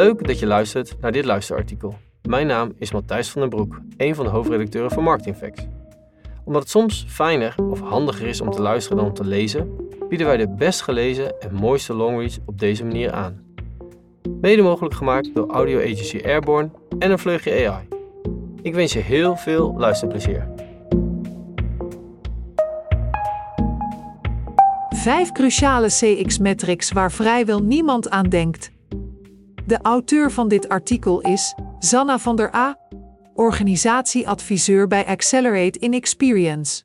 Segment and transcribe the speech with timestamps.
[0.00, 1.94] Leuk dat je luistert naar dit luisterartikel.
[2.22, 5.66] Mijn naam is Matthijs van den Broek, een van de hoofdredacteuren van Marketing Facts.
[6.44, 9.76] Omdat het soms fijner of handiger is om te luisteren dan om te lezen,
[10.08, 13.42] bieden wij de best gelezen en mooiste longreads op deze manier aan.
[14.40, 17.88] Mede mogelijk gemaakt door audio agency Airborne en een vleugje AI.
[18.62, 20.48] Ik wens je heel veel luisterplezier.
[24.90, 28.78] Vijf cruciale CX-metrics waar vrijwel niemand aan denkt.
[29.70, 32.78] De auteur van dit artikel is Zanna van der A,
[33.34, 36.82] organisatieadviseur bij Accelerate in Experience.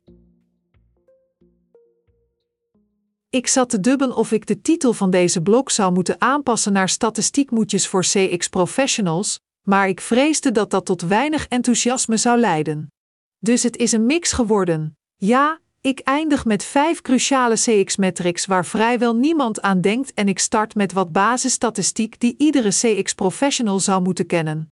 [3.30, 6.88] Ik zat te dubben of ik de titel van deze blog zou moeten aanpassen naar
[6.88, 12.92] statistiekmoetjes voor CX professionals, maar ik vreesde dat dat tot weinig enthousiasme zou leiden.
[13.38, 14.98] Dus het is een mix geworden.
[15.16, 20.74] Ja, ik eindig met vijf cruciale CX-metrics waar vrijwel niemand aan denkt en ik start
[20.74, 24.72] met wat basisstatistiek die iedere CX-professional zou moeten kennen.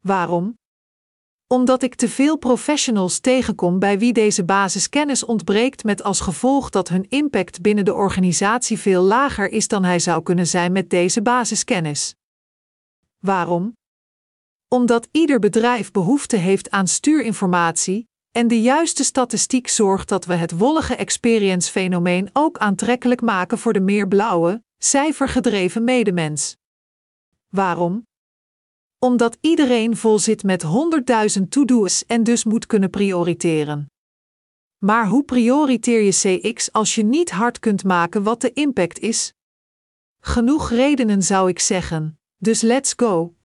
[0.00, 0.58] Waarom?
[1.46, 6.88] Omdat ik te veel professionals tegenkom bij wie deze basiskennis ontbreekt met als gevolg dat
[6.88, 11.22] hun impact binnen de organisatie veel lager is dan hij zou kunnen zijn met deze
[11.22, 12.14] basiskennis.
[13.18, 13.72] Waarom?
[14.68, 18.08] Omdat ieder bedrijf behoefte heeft aan stuurinformatie,
[18.38, 23.72] en de juiste statistiek zorgt dat we het wollige experience fenomeen ook aantrekkelijk maken voor
[23.72, 26.56] de meer blauwe, cijfergedreven medemens.
[27.48, 28.06] Waarom?
[28.98, 30.64] Omdat iedereen vol zit met
[31.38, 33.90] 100.000 to-do's en dus moet kunnen prioriteren.
[34.78, 39.32] Maar hoe prioriteer je CX als je niet hard kunt maken wat de impact is?
[40.20, 43.37] Genoeg redenen zou ik zeggen, dus let's go.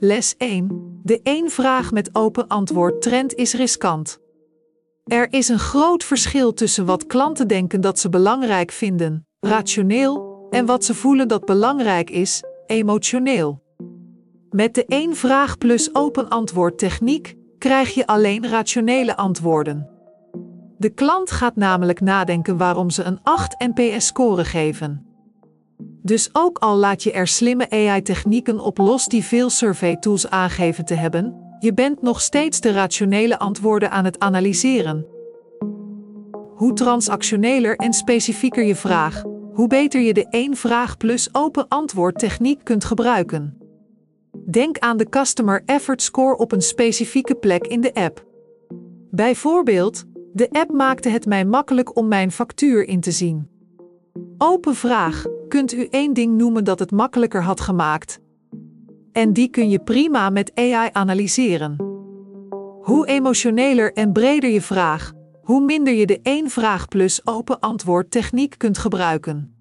[0.00, 1.00] Les 1.
[1.02, 4.18] De één vraag met open antwoord trend is riskant.
[5.04, 10.66] Er is een groot verschil tussen wat klanten denken dat ze belangrijk vinden, rationeel, en
[10.66, 13.62] wat ze voelen dat belangrijk is, emotioneel.
[14.50, 19.90] Met de één vraag plus open antwoord techniek krijg je alleen rationele antwoorden.
[20.76, 25.07] De klant gaat namelijk nadenken waarom ze een 8 NPS-score geven.
[26.08, 30.94] Dus ook al laat je er slimme AI-technieken op los die veel survey-tools aangeven te
[30.94, 35.06] hebben, je bent nog steeds de rationele antwoorden aan het analyseren.
[36.54, 42.18] Hoe transactioneler en specifieker je vraag, hoe beter je de één vraag plus open antwoord
[42.18, 43.58] techniek kunt gebruiken.
[44.50, 48.24] Denk aan de Customer Effort Score op een specifieke plek in de app.
[49.10, 53.48] Bijvoorbeeld, de app maakte het mij makkelijk om mijn factuur in te zien.
[54.38, 58.20] Open vraag: kunt u één ding noemen dat het makkelijker had gemaakt?
[59.12, 61.76] En die kun je prima met AI analyseren.
[62.82, 68.10] Hoe emotioneler en breder je vraag, hoe minder je de één vraag plus open antwoord
[68.10, 69.54] techniek kunt gebruiken.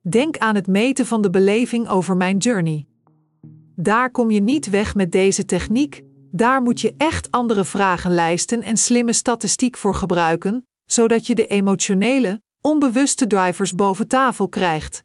[0.00, 2.86] Denk aan het meten van de beleving over mijn journey.
[3.76, 8.76] Daar kom je niet weg met deze techniek, daar moet je echt andere vragenlijsten en
[8.76, 15.04] slimme statistiek voor gebruiken, zodat je de emotionele, onbewuste drivers boven tafel krijgt.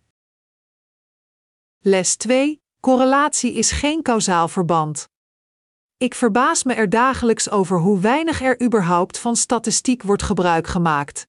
[1.80, 2.62] Les 2.
[2.80, 5.10] Correlatie is geen kausaal verband.
[5.98, 11.28] Ik verbaas me er dagelijks over hoe weinig er überhaupt van statistiek wordt gebruik gemaakt.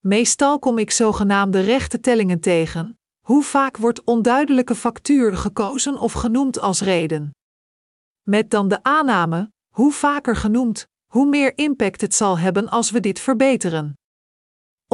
[0.00, 2.98] Meestal kom ik zogenaamde rechte tellingen tegen.
[3.20, 7.30] Hoe vaak wordt onduidelijke factuur gekozen of genoemd als reden?
[8.22, 13.00] Met dan de aanname, hoe vaker genoemd, hoe meer impact het zal hebben als we
[13.00, 13.94] dit verbeteren.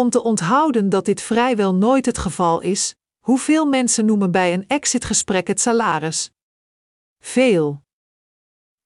[0.01, 4.65] Om te onthouden dat dit vrijwel nooit het geval is, hoeveel mensen noemen bij een
[4.67, 6.31] exitgesprek het salaris?
[7.19, 7.83] Veel.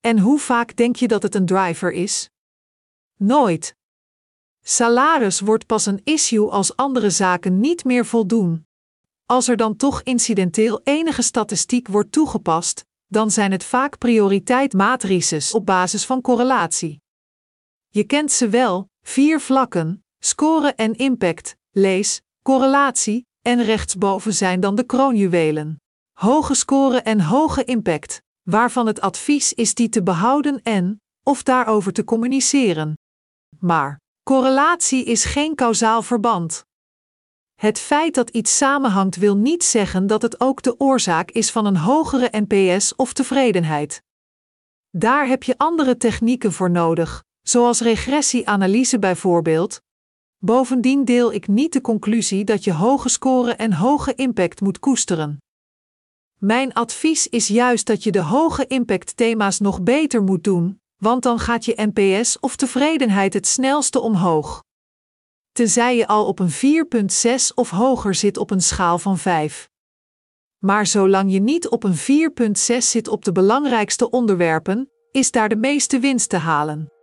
[0.01, 2.31] En hoe vaak denk je dat het een driver is?
[3.17, 3.77] Nooit.
[4.63, 8.67] Salaris wordt pas een issue als andere zaken niet meer voldoen.
[9.27, 15.67] Als er dan toch incidenteel enige statistiek wordt toegepast, dan zijn het vaak prioriteitmatrices op
[15.67, 17.03] basis van correlatie.
[17.89, 24.75] Je kent ze wel, vier vlakken, Score en impact, lees, correlatie, en rechtsboven zijn dan
[24.75, 25.81] de kroonjuwelen.
[26.13, 31.93] Hoge score en hoge impact, waarvan het advies is die te behouden en, of daarover
[31.93, 32.99] te communiceren.
[33.59, 36.65] Maar, correlatie is geen kausaal verband.
[37.55, 41.67] Het feit dat iets samenhangt wil niet zeggen dat het ook de oorzaak is van
[41.67, 44.03] een hogere NPS of tevredenheid.
[44.91, 49.83] Daar heb je andere technieken voor nodig, zoals regressieanalyse bijvoorbeeld,
[50.45, 55.39] Bovendien deel ik niet de conclusie dat je hoge score en hoge impact moet koesteren.
[56.39, 61.23] Mijn advies is juist dat je de hoge impact thema's nog beter moet doen, want
[61.23, 64.63] dan gaat je NPS of tevredenheid het snelste omhoog.
[65.53, 69.69] tenzij je al op een 4,6 of hoger zit op een schaal van 5.
[70.59, 75.57] Maar zolang je niet op een 4,6 zit op de belangrijkste onderwerpen, is daar de
[75.57, 76.94] meeste winst te halen.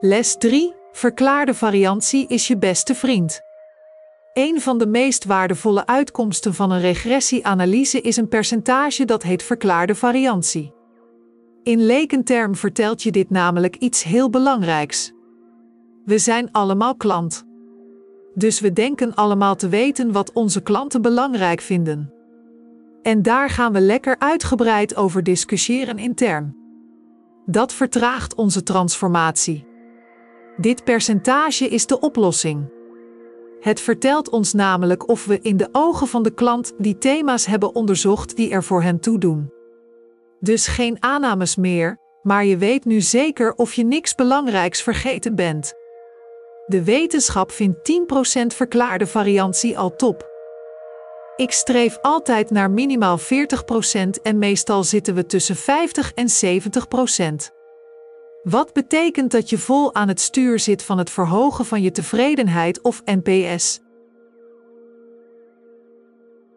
[0.00, 0.74] Les 3.
[0.92, 3.40] Verklaarde variantie is je beste vriend.
[4.32, 9.94] Een van de meest waardevolle uitkomsten van een regressieanalyse is een percentage dat heet verklaarde
[9.94, 10.74] variantie.
[11.62, 15.12] In lekenterm vertelt je dit namelijk iets heel belangrijks.
[16.04, 17.44] We zijn allemaal klant.
[18.34, 22.12] Dus we denken allemaal te weten wat onze klanten belangrijk vinden.
[23.02, 26.56] En daar gaan we lekker uitgebreid over discussiëren intern.
[27.46, 29.67] Dat vertraagt onze transformatie.
[30.60, 32.72] Dit percentage is de oplossing.
[33.60, 37.74] Het vertelt ons namelijk of we in de ogen van de klant die thema's hebben
[37.74, 39.52] onderzocht die er voor hen toe doen.
[40.40, 45.72] Dus geen aannames meer, maar je weet nu zeker of je niks belangrijks vergeten bent.
[46.66, 47.92] De wetenschap vindt
[48.42, 50.28] 10% verklaarde variantie al top.
[51.36, 53.22] Ik streef altijd naar minimaal 40%
[54.22, 56.28] en meestal zitten we tussen 50 en
[57.48, 57.57] 70%.
[58.50, 62.80] Wat betekent dat je vol aan het stuur zit van het verhogen van je tevredenheid
[62.80, 63.80] of NPS?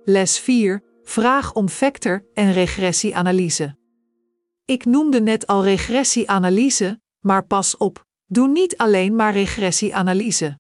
[0.03, 0.83] Les 4.
[1.03, 3.75] Vraag om vector- en regressieanalyse.
[4.65, 10.59] Ik noemde net al regressieanalyse, maar pas op, doe niet alleen maar regressieanalyse.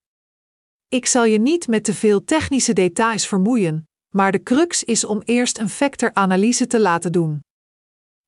[0.87, 5.21] Ik zal je niet met te veel technische details vermoeien, maar de crux is om
[5.25, 7.41] eerst een vectoranalyse te laten doen.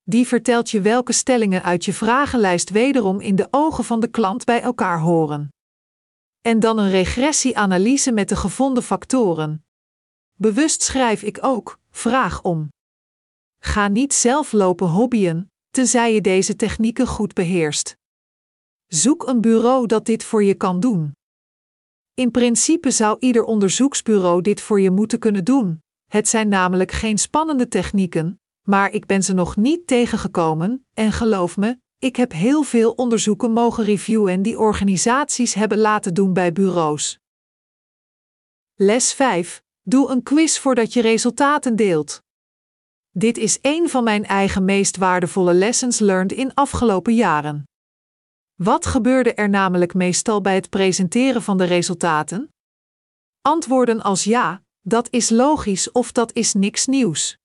[0.03, 4.45] Die vertelt je welke stellingen uit je vragenlijst wederom in de ogen van de klant
[4.45, 5.49] bij elkaar horen.
[6.41, 9.65] En dan een regressieanalyse met de gevonden factoren.
[10.33, 12.69] Bewust schrijf ik ook: vraag om.
[13.59, 17.97] Ga niet zelf lopen hobbyen, tenzij je deze technieken goed beheerst.
[18.87, 21.11] Zoek een bureau dat dit voor je kan doen.
[22.13, 25.81] In principe zou ieder onderzoeksbureau dit voor je moeten kunnen doen.
[26.11, 31.57] Het zijn namelijk geen spannende technieken, maar ik ben ze nog niet tegengekomen, en geloof
[31.57, 37.19] me, ik heb heel veel onderzoeken mogen reviewen die organisaties hebben laten doen bij bureaus.
[38.75, 39.63] Les 5.
[39.81, 42.21] Doe een quiz voordat je resultaten deelt.
[43.09, 47.63] Dit is een van mijn eigen meest waardevolle lessons learned in afgelopen jaren.
[48.55, 52.49] Wat gebeurde er namelijk meestal bij het presenteren van de resultaten?
[53.41, 57.37] Antwoorden als ja, dat is logisch of dat is niks nieuws.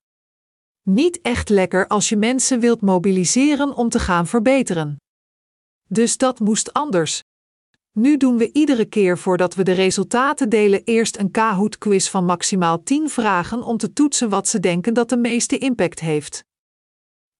[0.91, 4.97] Niet echt lekker als je mensen wilt mobiliseren om te gaan verbeteren.
[5.89, 7.23] Dus dat moest anders.
[7.93, 12.83] Nu doen we iedere keer voordat we de resultaten delen eerst een Kahoot-quiz van maximaal
[12.83, 16.45] 10 vragen om te toetsen wat ze denken dat de meeste impact heeft.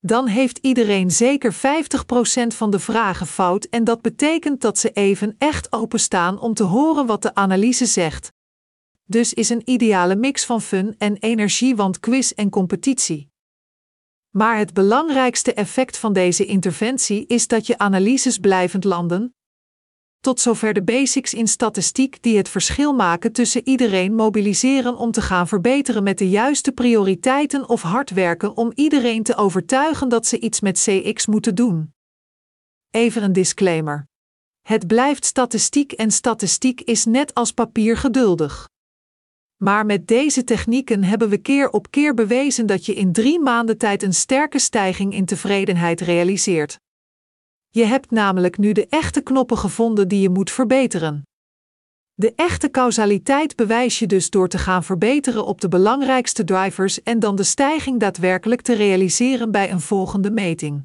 [0.01, 1.57] Dan heeft iedereen zeker 50%
[2.47, 7.07] van de vragen fout en dat betekent dat ze even echt openstaan om te horen
[7.07, 8.33] wat de analyse zegt.
[9.05, 13.29] Dus is een ideale mix van fun en energie, want quiz en competitie.
[14.31, 19.33] Maar het belangrijkste effect van deze interventie is dat je analyses blijvend landen.
[20.21, 25.23] Tot zover de basics in statistiek die het verschil maken tussen iedereen mobiliseren om te
[25.23, 30.39] gaan verbeteren met de juiste prioriteiten of hard werken om iedereen te overtuigen dat ze
[30.39, 31.93] iets met CX moeten doen.
[32.91, 34.07] Even een disclaimer.
[34.63, 38.69] Het blijft statistiek en statistiek is net als papier geduldig.
[39.59, 43.79] Maar met deze technieken hebben we keer op keer bewezen dat je in drie maanden
[43.79, 46.79] tijd een sterke stijging in tevredenheid realiseert.
[47.69, 51.23] Je hebt namelijk nu de echte knoppen gevonden die je moet verbeteren.
[52.15, 57.19] De echte causaliteit bewijs je dus door te gaan verbeteren op de belangrijkste drivers en
[57.19, 60.83] dan de stijging daadwerkelijk te realiseren bij een volgende meting.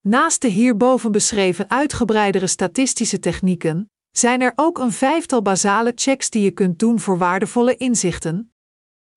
[0.00, 6.42] Naast de hierboven beschreven uitgebreidere statistische technieken, zijn er ook een vijftal basale checks die
[6.42, 8.52] je kunt doen voor waardevolle inzichten.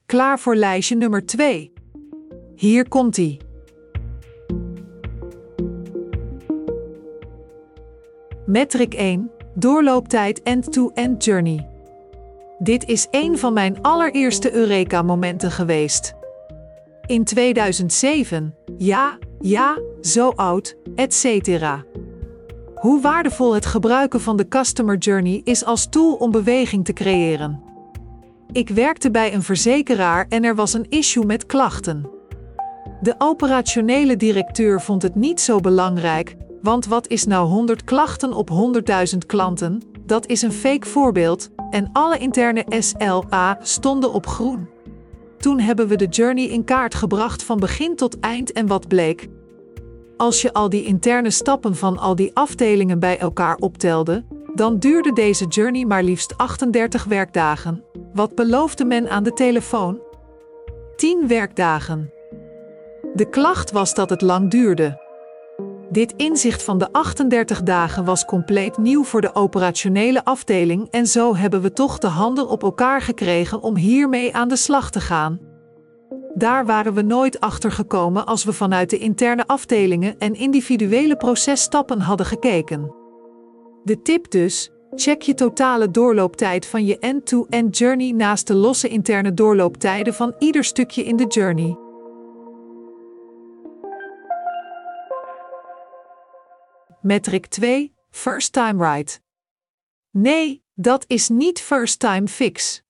[0.05, 1.73] Klaar voor lijstje nummer 2.
[2.55, 3.37] Hier komt ie.
[8.45, 11.69] Metric 1: Doorlooptijd end-to-end journey.
[12.59, 16.13] Dit is een van mijn allereerste Eureka-momenten geweest.
[17.05, 21.25] In 2007, ja, ja, zo oud, etc.
[22.75, 27.61] Hoe waardevol het gebruiken van de Customer Journey is als tool om beweging te creëren.
[28.51, 32.09] Ik werkte bij een verzekeraar en er was een issue met klachten.
[33.01, 38.49] De operationele directeur vond het niet zo belangrijk, want wat is nou 100 klachten op
[39.11, 39.81] 100.000 klanten?
[40.05, 44.69] Dat is een fake voorbeeld en alle interne SLA stonden op groen.
[45.37, 49.27] Toen hebben we de journey in kaart gebracht van begin tot eind en wat bleek?
[50.17, 55.13] Als je al die interne stappen van al die afdelingen bij elkaar optelde, dan duurde
[55.13, 57.83] deze journey maar liefst 38 werkdagen.
[58.13, 59.99] Wat beloofde men aan de telefoon?
[60.95, 62.13] 10 werkdagen.
[63.13, 65.03] De klacht was dat het lang duurde.
[65.89, 71.35] Dit inzicht van de 38 dagen was compleet nieuw voor de operationele afdeling en zo
[71.35, 75.44] hebben we toch de handen op elkaar gekregen om hiermee aan de slag te gaan.
[76.37, 81.99] Daar waren we nooit achter gekomen als we vanuit de interne afdelingen en individuele processtappen
[81.99, 82.95] hadden gekeken.
[83.83, 89.33] De tip dus: check je totale doorlooptijd van je end-to-end journey naast de losse interne
[89.33, 91.77] doorlooptijden van ieder stukje in de journey.
[97.01, 99.21] Metric 2: First time right.
[100.11, 102.84] Nee, dat is niet first time fix.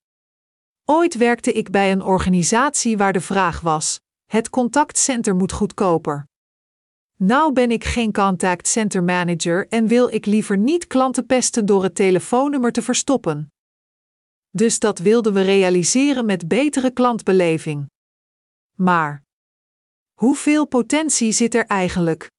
[0.87, 6.27] Ooit werkte ik bij een organisatie waar de vraag was: het contactcenter moet goedkoper.
[7.17, 11.83] Nou ben ik geen contact center manager en wil ik liever niet klanten pesten door
[11.83, 13.51] het telefoonnummer te verstoppen.
[14.49, 17.89] Dus dat wilden we realiseren met betere klantbeleving.
[18.77, 19.23] Maar
[20.13, 22.29] hoeveel potentie zit er eigenlijk?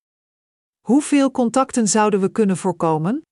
[0.80, 3.22] Hoeveel contacten zouden we kunnen voorkomen?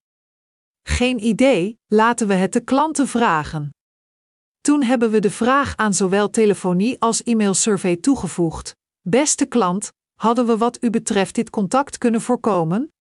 [0.83, 3.71] Geen idee, laten we het de klanten vragen.
[4.65, 8.77] Toen hebben we de vraag aan zowel telefonie als e-mailsurvey toegevoegd.
[9.01, 12.93] Beste klant, hadden we wat u betreft dit contact kunnen voorkomen?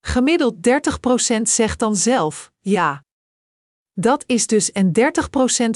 [0.00, 0.54] Gemiddeld
[1.38, 3.04] 30% zegt dan zelf ja.
[3.92, 4.92] Dat is dus een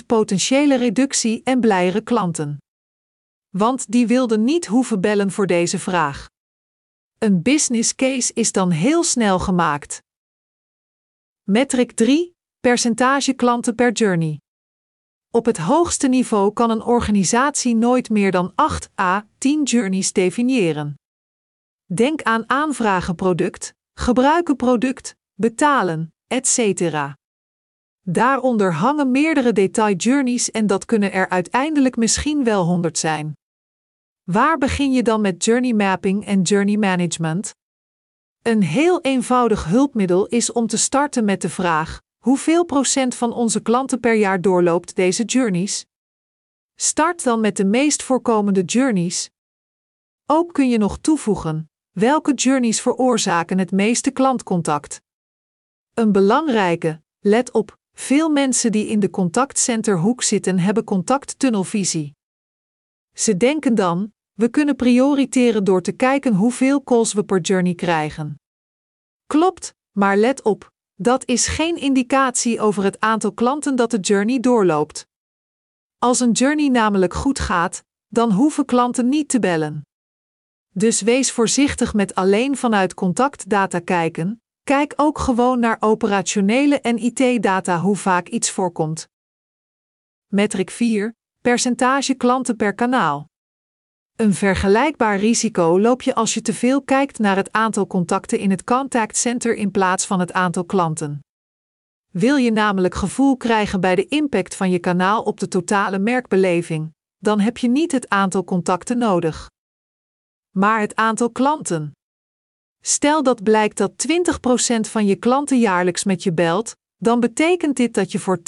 [0.02, 2.58] 30% potentiële reductie en blijere klanten.
[3.48, 6.28] Want die wilden niet hoeven bellen voor deze vraag.
[7.18, 10.02] Een business case is dan heel snel gemaakt.
[11.42, 14.40] Metric 3: percentage klanten per journey.
[15.30, 20.94] Op het hoogste niveau kan een organisatie nooit meer dan 8 à 10 journeys definiëren.
[21.84, 27.16] Denk aan aanvragen product, gebruiken product, betalen, etc.
[28.00, 33.32] Daaronder hangen meerdere detail journeys en dat kunnen er uiteindelijk misschien wel 100 zijn.
[34.22, 37.54] Waar begin je dan met journey mapping en journey management?
[38.42, 43.60] Een heel eenvoudig hulpmiddel is om te starten met de vraag: hoeveel procent van onze
[43.60, 45.86] klanten per jaar doorloopt deze journeys?
[46.74, 49.30] Start dan met de meest voorkomende journeys.
[50.26, 55.00] Ook kun je nog toevoegen: welke journeys veroorzaken het meeste klantcontact?
[55.94, 62.14] Een belangrijke, let op, veel mensen die in de contactcenterhoek zitten hebben contacttunnelvisie.
[63.14, 68.40] Ze denken dan: we kunnen prioriteren door te kijken hoeveel calls we per journey krijgen.
[69.26, 74.40] Klopt, maar let op, dat is geen indicatie over het aantal klanten dat de journey
[74.40, 75.06] doorloopt.
[75.98, 79.82] Als een journey namelijk goed gaat, dan hoeven klanten niet te bellen.
[80.74, 87.80] Dus wees voorzichtig met alleen vanuit contactdata kijken, kijk ook gewoon naar operationele en IT-data
[87.80, 89.08] hoe vaak iets voorkomt.
[90.26, 93.28] Metric 4: percentage klanten per kanaal.
[94.18, 98.50] Een vergelijkbaar risico loop je als je te veel kijkt naar het aantal contacten in
[98.50, 101.20] het contact center in plaats van het aantal klanten.
[102.12, 106.92] Wil je namelijk gevoel krijgen bij de impact van je kanaal op de totale merkbeleving,
[107.18, 109.48] dan heb je niet het aantal contacten nodig,
[110.56, 111.92] maar het aantal klanten.
[112.80, 113.92] Stel dat blijkt dat
[114.76, 118.42] 20% van je klanten jaarlijks met je belt, dan betekent dit dat je voor 80%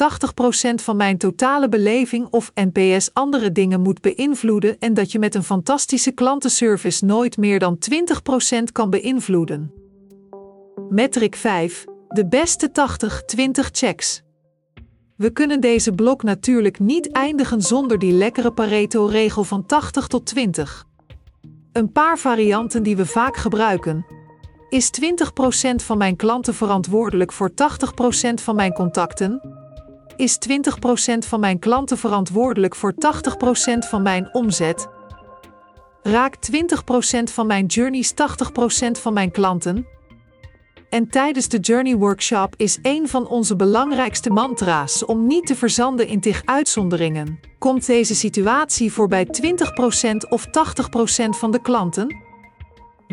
[0.75, 5.42] van mijn totale beleving of NPS andere dingen moet beïnvloeden en dat je met een
[5.45, 7.78] fantastische klantenservice nooit meer dan
[8.61, 9.73] 20% kan beïnvloeden.
[10.88, 12.71] Metric 5: de beste
[13.66, 14.23] 80-20 checks.
[15.16, 20.87] We kunnen deze blok natuurlijk niet eindigen zonder die lekkere Pareto-regel van 80 tot 20.
[21.73, 24.07] Een paar varianten die we vaak gebruiken,
[24.71, 27.55] is 20% van mijn klanten verantwoordelijk voor 80%
[28.35, 29.41] van mijn contacten?
[30.17, 32.99] Is 20% van mijn klanten verantwoordelijk voor 80%
[33.79, 34.89] van mijn omzet?
[36.03, 38.15] Raakt 20% van mijn journeys 80%
[38.91, 39.87] van mijn klanten?
[40.91, 46.07] En tijdens de Journey Workshop is een van onze belangrijkste mantra's om niet te verzanden
[46.07, 47.41] in tig uitzonderingen.
[47.59, 49.31] Komt deze situatie voor bij 20%
[50.29, 50.50] of 80%
[51.29, 52.30] van de klanten?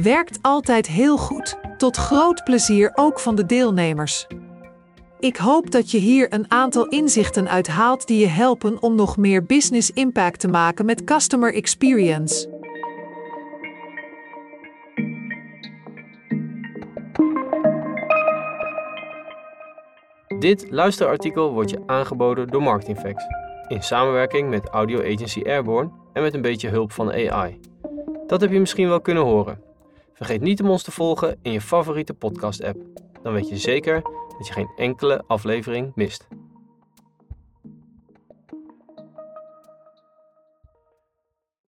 [0.01, 4.27] Werkt altijd heel goed, tot groot plezier ook van de deelnemers.
[5.20, 9.18] Ik hoop dat je hier een aantal inzichten uit haalt die je helpen om nog
[9.18, 12.56] meer business impact te maken met customer experience.
[20.39, 23.25] Dit luisterartikel wordt je aangeboden door Marketingfacts
[23.68, 27.60] in samenwerking met audio agency Airborne en met een beetje hulp van AI.
[28.27, 29.67] Dat heb je misschien wel kunnen horen.
[30.18, 32.78] Vergeet niet om ons te volgen in je favoriete podcast-app.
[33.22, 34.02] Dan weet je zeker
[34.38, 36.28] dat je geen enkele aflevering mist.